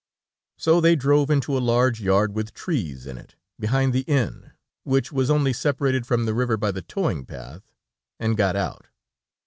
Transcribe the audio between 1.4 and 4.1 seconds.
a large yard with trees in it, behind the